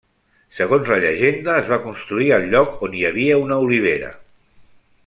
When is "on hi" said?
2.89-3.07